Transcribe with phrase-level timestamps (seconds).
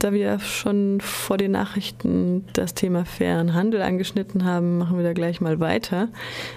[0.00, 5.12] da wir schon vor den Nachrichten das Thema fairen Handel angeschnitten haben, machen wir da
[5.12, 6.08] gleich mal weiter.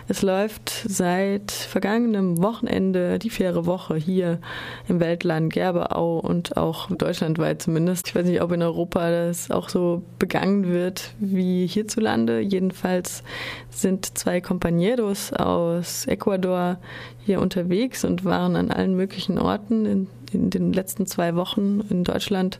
[0.07, 4.39] Es läuft seit vergangenem Wochenende die faire Woche hier
[4.87, 8.07] im Weltland Gerbeau und auch deutschlandweit zumindest.
[8.07, 12.39] Ich weiß nicht, ob in Europa das auch so begangen wird wie hierzulande.
[12.39, 13.23] Jedenfalls
[13.69, 16.77] sind zwei Compañeros aus Ecuador
[17.25, 22.03] hier unterwegs und waren an allen möglichen Orten in, in, den letzten zwei Wochen in
[22.03, 22.59] Deutschland,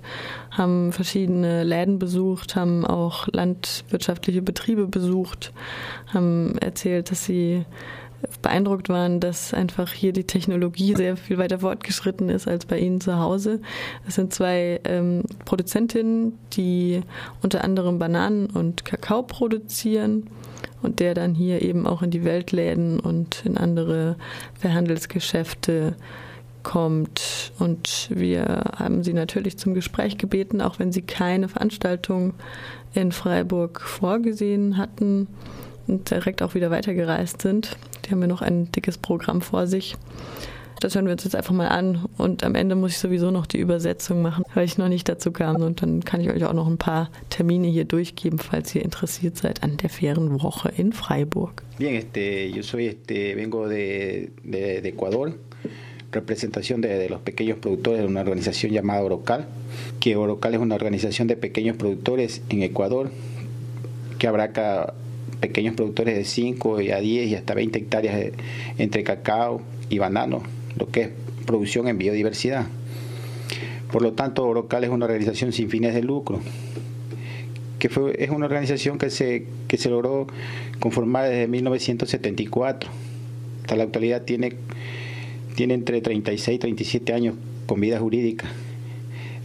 [0.52, 5.52] haben verschiedene Läden besucht, haben auch landwirtschaftliche Betriebe besucht,
[6.14, 7.66] haben erzählt, dass sie
[8.42, 13.02] beeindruckt waren, dass einfach hier die Technologie sehr viel weiter fortgeschritten ist als bei ihnen
[13.02, 13.60] zu Hause.
[14.08, 17.02] Es sind zwei ähm, Produzentinnen, die
[17.42, 20.30] unter anderem Bananen und Kakao produzieren
[20.82, 24.18] und der dann hier eben auch in die Weltläden und in andere
[24.60, 25.96] Verhandelsgeschäfte
[26.64, 27.52] kommt.
[27.60, 32.34] Und wir haben sie natürlich zum Gespräch gebeten, auch wenn sie keine Veranstaltung
[32.94, 35.28] in Freiburg vorgesehen hatten
[35.88, 37.78] und direkt auch wieder weitergereist sind.
[38.06, 39.96] Die haben ja noch ein dickes Programm vor sich.
[40.84, 43.46] Das hören wir uns jetzt einfach mal an und am Ende muss ich sowieso noch
[43.46, 46.52] die Übersetzung machen, weil ich noch nicht dazu kam und dann kann ich euch auch
[46.52, 50.92] noch ein paar Termine hier durchgeben, falls ihr interessiert seid an der fairen Woche in
[50.92, 51.64] Freiburg.
[51.78, 55.32] Bien, este, yo soy, este, vengo de, de, de Ecuador,
[56.14, 59.48] representación de, los pequeños productores de una organización llamada Orocal,
[60.00, 63.12] que Orocal es una organización de pequeños productores en Ecuador
[64.18, 64.94] que abarca
[65.42, 68.34] pequeños productores de 5 y a 10 y hasta 20 hectáreas de,
[68.78, 70.44] entre cacao y banano,
[70.78, 71.10] lo que es
[71.46, 72.68] producción en biodiversidad.
[73.92, 76.40] Por lo tanto, Orocal es una organización sin fines de lucro,
[77.80, 80.28] que fue, es una organización que se, que se logró
[80.80, 82.90] conformar desde 1974.
[83.62, 84.54] Hasta la actualidad tiene,
[85.56, 87.36] tiene entre 36 y 37 años
[87.68, 88.48] con vida jurídica.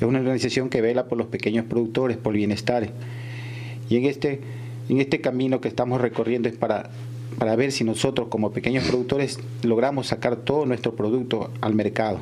[0.01, 2.91] Es una organización que vela por los pequeños productores, por el bienestar.
[3.89, 4.41] Y en este
[4.89, 6.91] en este camino que estamos recorriendo es para,
[7.39, 12.21] para ver si nosotros como pequeños productores logramos sacar todo nuestro producto al mercado.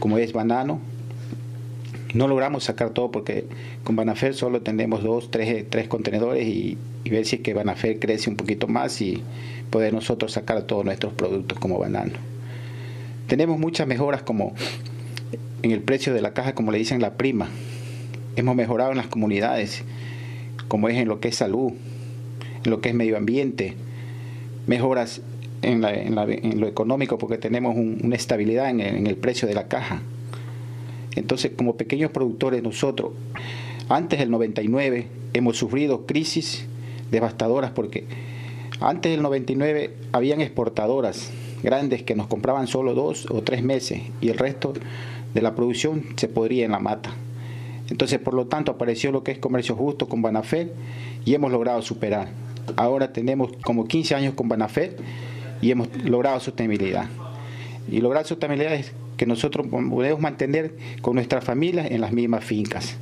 [0.00, 0.80] Como es banano,
[2.12, 3.46] no logramos sacar todo porque
[3.84, 8.30] con Banafer solo tenemos dos, tres, tres contenedores y, ver si es que Banafer crece
[8.30, 9.22] un poquito más y
[9.70, 12.33] poder nosotros sacar todos nuestros productos como banano.
[13.26, 14.54] Tenemos muchas mejoras como
[15.62, 17.48] en el precio de la caja, como le dicen la prima.
[18.36, 19.82] Hemos mejorado en las comunidades
[20.68, 21.72] como es en lo que es salud,
[22.64, 23.74] en lo que es medio ambiente,
[24.66, 25.22] mejoras
[25.62, 29.48] en, la, en, la, en lo económico porque tenemos un, una estabilidad en el precio
[29.48, 30.02] de la caja.
[31.16, 33.12] Entonces, como pequeños productores nosotros,
[33.88, 36.66] antes del 99 hemos sufrido crisis
[37.10, 38.04] devastadoras porque
[38.80, 41.30] antes del 99 habían exportadoras
[41.64, 44.74] grandes que nos compraban solo dos o tres meses y el resto
[45.32, 47.14] de la producción se podría en la mata.
[47.90, 50.68] Entonces, por lo tanto, apareció lo que es comercio justo con Banafed
[51.24, 52.28] y hemos logrado superar.
[52.76, 54.92] Ahora tenemos como 15 años con Banafed
[55.60, 57.08] y hemos logrado sostenibilidad.
[57.90, 62.96] Y lograr sostenibilidad es que nosotros podemos mantener con nuestras familias en las mismas fincas,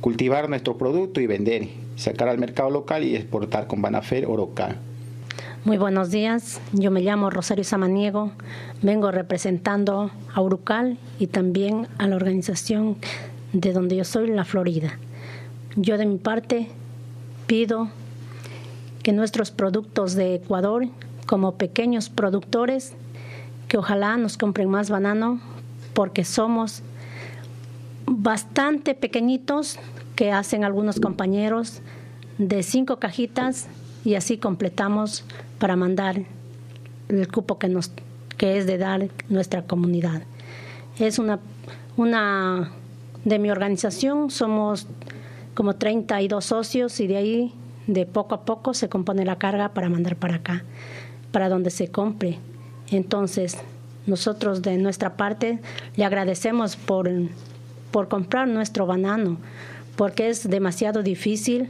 [0.00, 4.87] cultivar nuestro producto y vender, sacar al mercado local y exportar con Banafer o.
[5.64, 8.30] Muy buenos días, yo me llamo Rosario Samaniego,
[8.80, 12.96] vengo representando a Urucal y también a la organización
[13.52, 14.98] de donde yo soy, la Florida.
[15.74, 16.68] Yo de mi parte
[17.48, 17.88] pido
[19.02, 20.86] que nuestros productos de Ecuador,
[21.26, 22.94] como pequeños productores,
[23.66, 25.40] que ojalá nos compren más banano,
[25.92, 26.82] porque somos
[28.06, 29.78] bastante pequeñitos,
[30.14, 31.80] que hacen algunos compañeros
[32.38, 33.66] de cinco cajitas
[34.04, 35.24] y así completamos
[35.58, 36.22] para mandar
[37.08, 37.90] el cupo que nos
[38.36, 40.22] que es de dar nuestra comunidad.
[40.98, 41.40] Es una
[41.98, 42.70] una
[43.24, 44.86] de mi organización somos
[45.54, 47.52] como 32 socios y de ahí
[47.88, 50.62] de poco a poco se compone la carga para mandar para acá,
[51.32, 52.38] para donde se compre.
[52.90, 53.58] Entonces,
[54.06, 55.58] nosotros de nuestra parte
[55.96, 57.10] le agradecemos por,
[57.90, 59.38] por comprar nuestro banano,
[59.96, 61.68] porque es demasiado difícil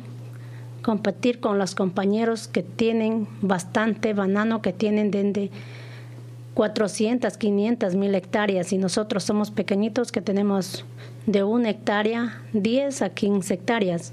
[0.82, 5.50] competir con los compañeros que tienen bastante banano, que tienen desde
[6.54, 10.84] 400, 500 mil hectáreas y nosotros somos pequeñitos que tenemos
[11.26, 14.12] de una hectárea 10 a 15 hectáreas.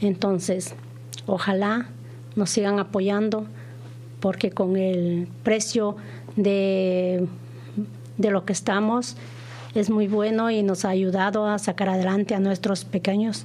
[0.00, 0.74] Entonces,
[1.26, 1.88] ojalá
[2.36, 3.46] nos sigan apoyando
[4.20, 5.96] porque con el precio
[6.36, 7.26] de,
[8.16, 9.16] de lo que estamos
[9.74, 13.44] es muy bueno y nos ha ayudado a sacar adelante a nuestros pequeños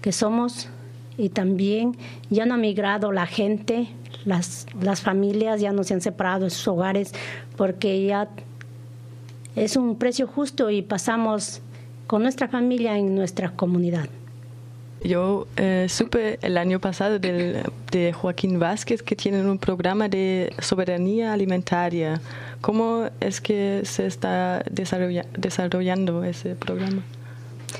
[0.00, 0.68] que somos
[1.18, 1.96] y también
[2.30, 3.88] ya no ha migrado la gente,
[4.24, 7.12] las, las familias ya no se han separado de sus hogares
[7.56, 8.28] porque ya
[9.54, 11.62] es un precio justo y pasamos
[12.06, 14.08] con nuestra familia en nuestra comunidad.
[15.02, 17.62] Yo eh, supe el año pasado del,
[17.92, 22.20] de Joaquín Vázquez que tienen un programa de soberanía alimentaria.
[22.60, 27.02] ¿Cómo es que se está desarrollando ese programa?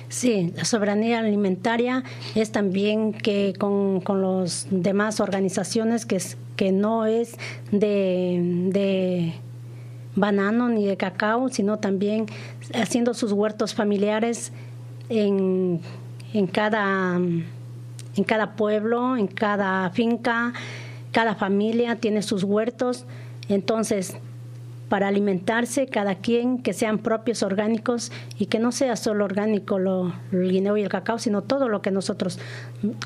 [0.08, 2.04] Sí, la soberanía alimentaria
[2.34, 6.20] es también que con, con las demás organizaciones que,
[6.56, 7.36] que no es
[7.70, 9.34] de, de
[10.14, 12.26] banano ni de cacao, sino también
[12.74, 14.52] haciendo sus huertos familiares
[15.08, 15.80] en,
[16.32, 20.52] en, cada, en cada pueblo, en cada finca,
[21.12, 23.04] cada familia tiene sus huertos.
[23.48, 24.16] Entonces,
[24.88, 30.12] para alimentarse cada quien, que sean propios orgánicos y que no sea solo orgánico lo,
[30.32, 32.38] el guineo y el cacao, sino todo lo que nosotros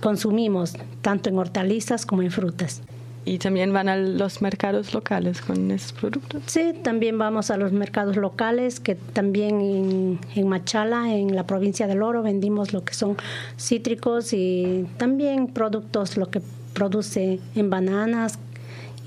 [0.00, 2.82] consumimos, tanto en hortalizas como en frutas.
[3.24, 6.42] ¿Y también van a los mercados locales con esos productos?
[6.46, 11.86] Sí, también vamos a los mercados locales, que también en, en Machala, en la provincia
[11.86, 13.16] del Oro, vendimos lo que son
[13.58, 16.40] cítricos y también productos, lo que
[16.72, 18.38] produce en bananas,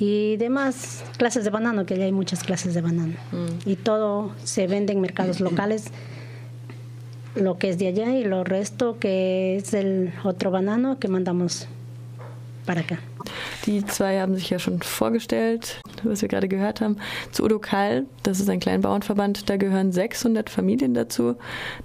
[0.06, 3.14] y demás clases de banano, que ya hay muchas clases de banano.
[3.32, 3.70] Mm.
[3.70, 5.86] Y todo se vende en mercados locales,
[7.36, 11.68] lo que es de allá y lo resto que es el otro banano que mandamos
[12.66, 13.00] para acá.
[13.66, 16.98] Die zwei haben sich ja schon vorgestellt, was wir gerade gehört haben.
[17.32, 21.36] Zu Udokal, das ist ein Kleinbauernverband, da gehören 600 Familien dazu.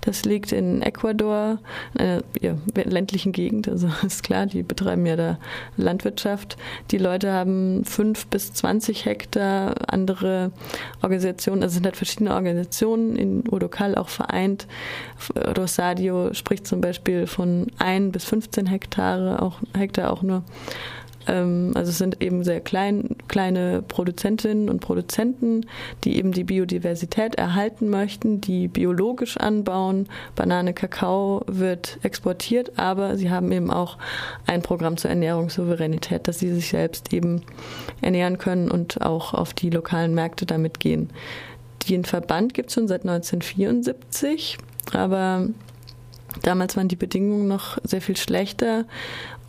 [0.00, 1.58] Das liegt in Ecuador,
[1.94, 5.38] in einer ja, ländlichen Gegend, also ist klar, die betreiben ja da
[5.76, 6.56] Landwirtschaft.
[6.90, 10.52] Die Leute haben 5 bis 20 Hektar, andere
[11.02, 14.66] Organisationen, also sind halt verschiedene Organisationen in Udokal auch vereint.
[15.56, 20.42] Rosadio spricht zum Beispiel von 1 bis 15 Hektare, auch Hektar auch nur.
[21.28, 25.66] Ähm, also es sind eben sehr klein, kleine Produzentinnen und Produzenten,
[26.04, 30.08] die eben die Biodiversität erhalten möchten, die biologisch anbauen.
[30.34, 33.98] Banane, Kakao wird exportiert, aber sie haben eben auch
[34.46, 37.42] ein Programm zur Ernährungssouveränität, dass sie sich selbst eben
[38.00, 41.10] ernähren können und auch auf die lokalen Märkte damit gehen.
[41.88, 44.58] Den Verband gibt es schon seit 1974,
[44.92, 45.48] aber
[46.42, 48.84] Damals waren die Bedingungen noch sehr viel schlechter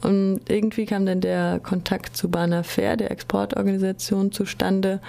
[0.01, 5.01] und irgendwie kam dann der Kontakt zu Bana Fair, der Exportorganisation, zustande.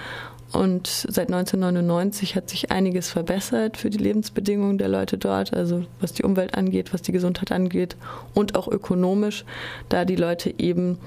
[0.51, 6.11] Und seit 1999 hat sich einiges verbessert für die Lebensbedingungen der Leute dort, also was
[6.11, 7.95] die Umwelt angeht, was die Gesundheit angeht
[8.33, 9.45] und auch ökonomisch,
[9.87, 10.97] da die Leute eben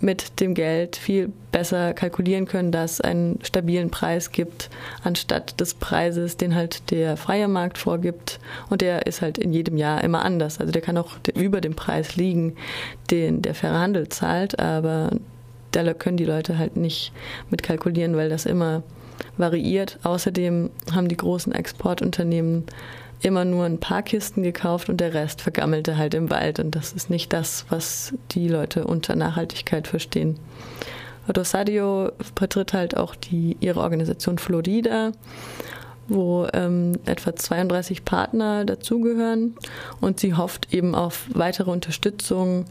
[0.00, 4.70] mit dem Geld viel besser kalkulieren können, dass es einen stabilen Preis gibt,
[5.02, 8.40] anstatt des Preises, den halt der freie Markt vorgibt.
[8.70, 10.58] Und der ist halt in jedem Jahr immer anders.
[10.58, 12.56] Also der kann auch über dem Preis liegen,
[13.10, 15.10] den der faire Handel zahlt, aber
[15.72, 17.12] da können die Leute halt nicht
[17.50, 18.82] mit kalkulieren, weil das immer
[19.36, 19.98] variiert.
[20.02, 22.64] Außerdem haben die großen Exportunternehmen
[23.22, 26.58] immer nur ein paar Kisten gekauft und der Rest vergammelte halt im Wald.
[26.58, 30.38] Und das ist nicht das, was die Leute unter Nachhaltigkeit verstehen.
[31.36, 35.12] Rosario vertritt halt auch die, ihre Organisation Florida,
[36.08, 39.54] wo ähm, etwa 32 Partner dazugehören.
[40.00, 42.64] Und sie hofft eben auf weitere Unterstützung,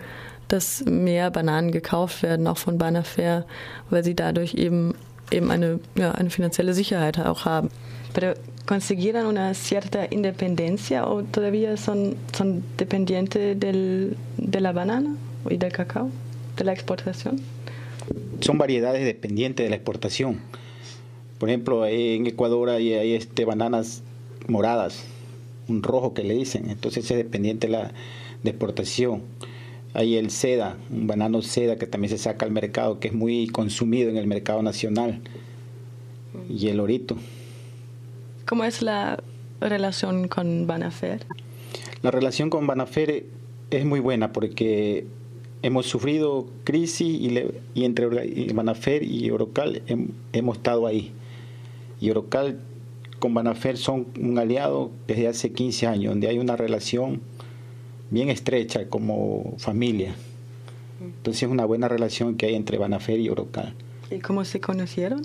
[0.48, 3.46] dass mehr Bananen gekauft werden, auch von Banafair,
[3.90, 4.96] weil sie dadurch eben,
[5.32, 7.70] eben eine, ja, eine finanzielle Sicherheit auch haben.
[8.14, 8.34] Pero
[8.70, 15.16] consiguieran una cierta independencia o todavía son, son dependientes del, de la banana
[15.50, 16.12] y del cacao,
[16.56, 17.42] de la exportación?
[18.42, 20.42] Son variedades dependientes de la exportación.
[21.40, 24.04] Por ejemplo, en Ecuador hay, este, bananas
[24.48, 25.04] moradas,
[25.68, 27.92] un rojo que le dicen, entonces es dependiente de la
[28.44, 29.24] exportación.
[29.96, 33.48] Hay el seda, un banano seda que también se saca al mercado, que es muy
[33.48, 35.22] consumido en el mercado nacional.
[36.48, 37.18] Y el orito.
[38.50, 39.22] ¿Cómo es la
[39.62, 41.24] relación con Banafer?
[42.02, 43.28] La relación con Banafer
[43.70, 45.06] es muy buena porque
[45.62, 47.22] hemos sufrido crisis
[47.76, 48.08] y, entre
[48.52, 49.84] Banafer y Orocal
[50.34, 51.12] hemos estado ahí.
[52.02, 52.60] Y Orocal
[53.20, 57.22] con Banafer son un aliado desde hace 15 años, donde hay una relación
[58.10, 60.16] bien estrecha como familia.
[61.00, 63.76] Entonces es una buena relación que hay entre Banafer y Orocal.
[64.10, 65.22] ¿Y cómo se conocieron?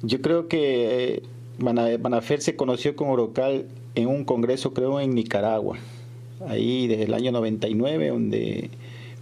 [0.00, 1.22] Yo creo que
[1.58, 5.78] Banafer se conoció con Orocal en un congreso, creo, en Nicaragua,
[6.48, 8.70] ahí desde el año 99, donde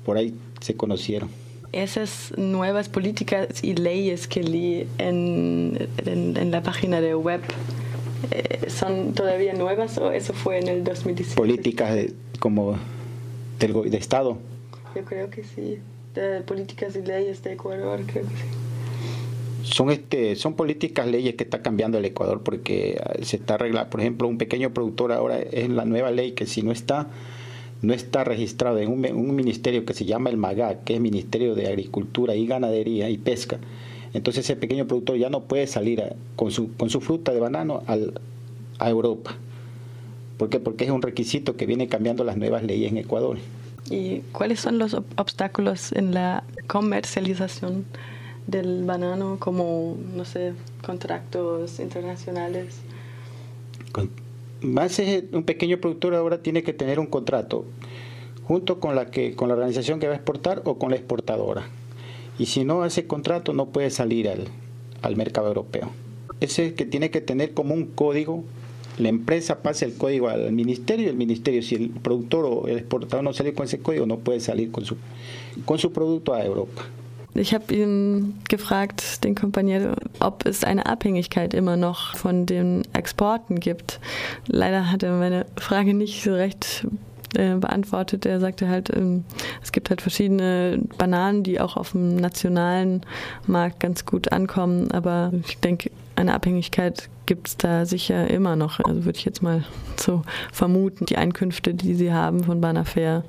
[0.05, 1.29] por ahí se conocieron.
[1.73, 7.41] Esas nuevas políticas y leyes que leí en, en, la página de web,
[8.33, 11.37] eh, ¿son todavía nuevas o eso fue en el 2017?
[11.37, 12.77] Políticas de, como
[13.61, 14.39] del, de Estado.
[14.97, 15.79] Yo creo que sí,
[16.15, 18.70] de políticas y leyes de Ecuador, creo que sí.
[19.63, 23.91] Son este son políticas leyes que está cambiando el Ecuador porque ah, se está arreglando
[23.91, 27.09] por ejemplo un pequeño productor ahora es la nueva ley que si no está
[27.83, 31.67] no está registrado en un, ministerio que se llama el MAGA, que es Ministerio de
[31.67, 33.59] Agricultura y Ganadería y Pesca,
[34.13, 36.03] entonces ese pequeño productor ya no puede salir
[36.37, 38.21] con, su, con su fruta de banano al,
[38.79, 39.35] a Europa.
[40.37, 40.61] ¿Por qué?
[40.61, 43.39] Porque es un requisito que viene cambiando las nuevas leyes en Ecuador.
[43.89, 47.85] ¿Y cuáles son los obstáculos en la comercialización
[48.51, 50.55] del banano como, no sé,
[50.85, 52.77] contratos internacionales?
[54.61, 55.01] más
[55.33, 57.65] un pequeño productor ahora tiene que tener un contrato
[58.45, 61.69] junto con la que con la organización que va a exportar o con la exportadora.
[62.39, 64.49] Y si no hace contrato no puede salir al,
[65.03, 65.91] al mercado europeo.
[66.41, 68.45] Ese que tiene que tener como un código
[69.01, 72.79] la empresa pasa el código al ministerio y el ministerio, si el productor o el
[72.79, 74.97] exportador no sale con ese código, no puede salir con su,
[75.65, 76.85] con su producto a Europa.
[77.35, 83.61] Ich habe ihn gefragt, den Kompagnier, ob es eine Abhängigkeit immer noch von den Exporten
[83.61, 84.01] gibt.
[84.47, 86.87] Leider hat er meine Frage nicht so recht
[87.37, 88.27] äh, beantwortet.
[88.27, 89.25] Er sagte halt, ähm,
[89.63, 93.03] es gibt halt verschiedene Bananen, die auch auf dem nationalen
[93.47, 94.91] Markt ganz gut ankommen.
[94.91, 98.81] Aber ich denke, eine Abhängigkeit gibt es da sicher immer noch.
[98.81, 99.65] Also würde ich jetzt mal
[99.97, 100.23] so
[100.53, 101.07] vermuten.
[101.07, 103.23] Die Einkünfte, die sie haben von Banafair,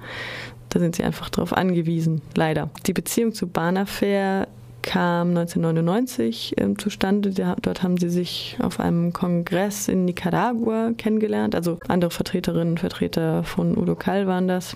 [0.72, 2.70] da sind sie einfach darauf angewiesen, leider.
[2.88, 4.48] Die Beziehung zu Banafair
[4.82, 7.32] kam 1999 äh, zustande.
[7.62, 11.56] Dort haben sie sich auf einem Kongress in Nicaragua kennengelernt.
[11.56, 14.76] Also andere Vertreterinnen und Vertreter von Udocal waren das.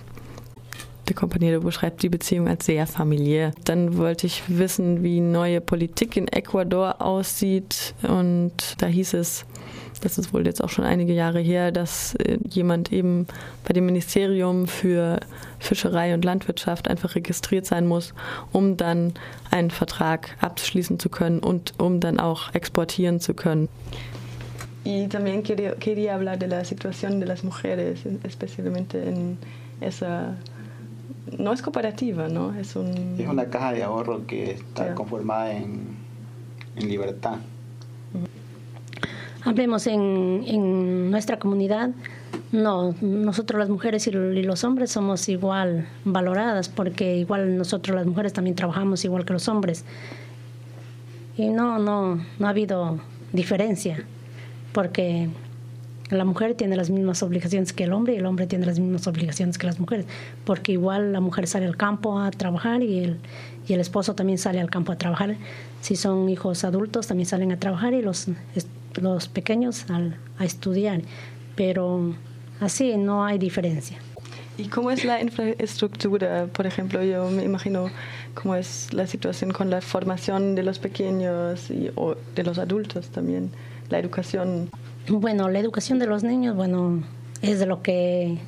[1.08, 3.52] Der Companiero beschreibt die Beziehung als sehr familiär.
[3.64, 7.94] Dann wollte ich wissen, wie neue Politik in Ecuador aussieht.
[8.02, 9.46] Und da hieß es,
[10.00, 13.26] das ist wohl jetzt auch schon einige Jahre her, dass äh, jemand eben
[13.64, 15.20] bei dem Ministerium für
[15.58, 18.14] Fischerei und Landwirtschaft einfach registriert sein muss,
[18.52, 19.14] um dann
[19.50, 23.68] einen Vertrag abschließen zu können und um dann auch exportieren zu können.
[24.84, 29.36] Y también quería, quería hablar de la situación de las mujeres, especialmente en
[29.80, 30.36] esa
[31.38, 32.54] no es cooperativa, ¿no?
[32.54, 33.16] Es, un...
[33.18, 34.94] es una caja de ahorro que está yeah.
[34.94, 35.96] conformada en,
[36.76, 37.38] en libertad.
[39.44, 41.90] Hablemos en, en, nuestra comunidad.
[42.52, 48.32] No, nosotros las mujeres y los hombres somos igual valoradas porque igual nosotros las mujeres
[48.32, 49.84] también trabajamos igual que los hombres.
[51.36, 53.00] Y no, no, no ha habido
[53.32, 54.04] diferencia
[54.72, 55.28] porque
[56.10, 59.06] la mujer tiene las mismas obligaciones que el hombre y el hombre tiene las mismas
[59.06, 60.06] obligaciones que las mujeres,
[60.44, 63.18] porque igual la mujer sale al campo a trabajar y el,
[63.66, 65.36] y el esposo también sale al campo a trabajar.
[65.80, 68.28] Si son hijos adultos también salen a trabajar y los,
[68.94, 69.86] los pequeños
[70.38, 71.02] a estudiar,
[71.56, 72.14] pero
[72.60, 73.98] así no hay diferencia.
[74.58, 76.46] ¿Y cómo es la infraestructura?
[76.46, 77.90] Por ejemplo, yo me imagino
[78.34, 83.08] cómo es la situación con la formación de los pequeños y o de los adultos
[83.08, 83.50] también,
[83.90, 84.70] la educación.
[85.08, 87.02] Bueno, la educación de los niños, bueno,
[87.42, 88.38] es de lo que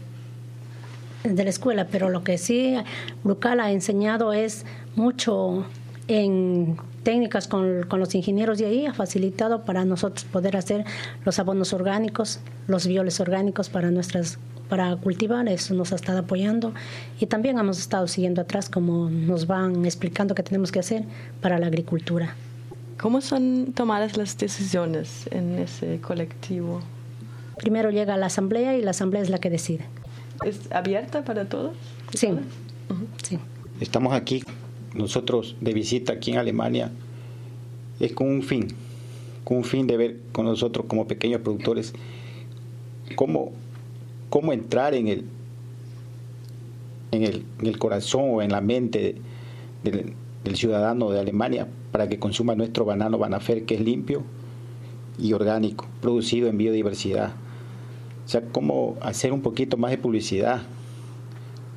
[1.24, 2.76] de la escuela, pero lo que sí
[3.22, 4.64] Brucal ha enseñado es
[4.96, 5.66] mucho
[6.08, 10.84] en técnicas con, con, los ingenieros de ahí, ha facilitado para nosotros poder hacer
[11.24, 14.38] los abonos orgánicos, los violes orgánicos para nuestras
[14.68, 16.72] para cultivar, eso nos ha estado apoyando
[17.18, 21.04] y también hemos estado siguiendo atrás como nos van explicando qué tenemos que hacer
[21.40, 22.34] para la agricultura.
[23.00, 26.80] ¿Cómo son tomadas las decisiones en ese colectivo?
[27.56, 29.84] Primero llega la asamblea y la asamblea es la que decide.
[30.44, 31.76] ¿Es abierta para todos?
[32.14, 32.26] Sí.
[32.26, 32.38] Uh
[32.92, 33.06] -huh.
[33.22, 33.38] sí.
[33.80, 34.42] Estamos aquí,
[34.94, 36.90] nosotros de visita aquí en Alemania,
[38.00, 38.68] es con un fin,
[39.44, 41.92] con un fin de ver con nosotros como pequeños productores
[43.16, 43.52] cómo,
[44.30, 45.24] cómo entrar en el,
[47.10, 49.16] en el, en el corazón o en la mente
[49.82, 50.12] del,
[50.44, 54.22] del ciudadano de Alemania para que consuma nuestro banano Banafer, que es limpio
[55.18, 57.32] y orgánico, producido en biodiversidad.
[58.24, 60.62] O sea, cómo hacer un poquito más de publicidad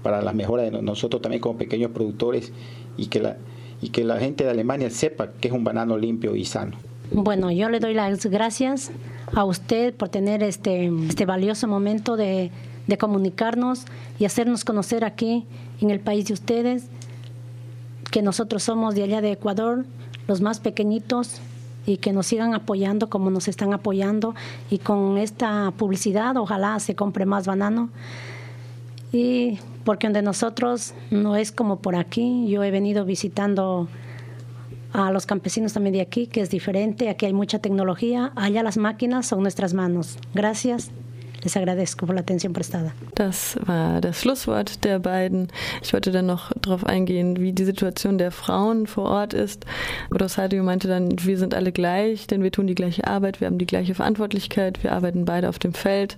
[0.04, 2.52] para la mejora de nosotros también como pequeños productores
[2.98, 3.38] y que la,
[3.82, 6.78] y que la gente de Alemania sepa que es un banano limpio y sano.
[7.12, 8.92] Bueno, yo le doy las gracias
[9.34, 12.52] a usted por tener este, este valioso momento de,
[12.88, 13.86] de comunicarnos
[14.20, 15.46] y hacernos conocer aquí
[15.82, 16.86] en el país de ustedes
[18.12, 19.86] que nosotros somos de allá de Ecuador,
[20.28, 21.42] los más pequeñitos,
[21.86, 24.36] y que nos sigan apoyando como nos están apoyando.
[24.70, 27.90] Y con esta publicidad, ojalá se compre más banano.
[29.12, 33.88] Y porque donde nosotros no es como por aquí, yo he venido visitando
[34.94, 38.78] a los campesinos también de aquí, que es diferente, aquí hay mucha tecnología, allá las
[38.78, 40.18] máquinas son nuestras manos.
[40.34, 40.92] Gracias.
[41.44, 42.92] Les agradezco por la atención prestada.
[43.16, 45.48] Das war das Schlusswort der beiden.
[45.82, 49.66] Ich wollte dann noch darauf eingehen, wie die Situation der Frauen vor Ort ist.
[50.14, 53.58] Rosario meinte dann, wir sind alle gleich, denn wir tun die gleiche Arbeit, wir haben
[53.58, 56.18] die gleiche Verantwortlichkeit, wir arbeiten beide auf dem Feld.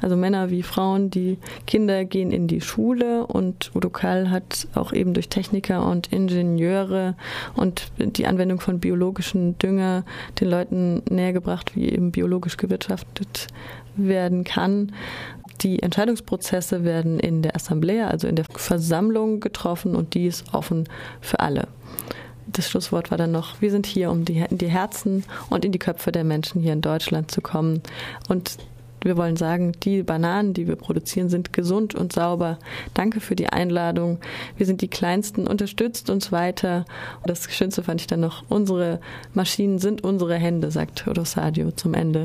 [0.00, 5.12] Also Männer wie Frauen, die Kinder gehen in die Schule und Udokal hat auch eben
[5.12, 7.14] durch Techniker und Ingenieure
[7.54, 10.04] und die Anwendung von biologischen Dünger
[10.40, 13.48] den Leuten nähergebracht, wie eben biologisch gewirtschaftet
[13.96, 14.61] werden kann.
[15.60, 20.88] Die Entscheidungsprozesse werden in der Assemblea, also in der Versammlung getroffen und die ist offen
[21.20, 21.68] für alle.
[22.46, 25.72] Das Schlusswort war dann noch, wir sind hier, um die, in die Herzen und in
[25.72, 27.82] die Köpfe der Menschen hier in Deutschland zu kommen.
[28.28, 28.58] Und
[29.04, 32.58] wir wollen sagen, die Bananen, die wir produzieren, sind gesund und sauber.
[32.94, 34.18] Danke für die Einladung.
[34.56, 36.84] Wir sind die Kleinsten, unterstützt uns weiter.
[37.20, 39.00] Und das Schönste fand ich dann noch, unsere
[39.34, 42.20] Maschinen sind unsere Hände, sagt Rosadio zum Ende.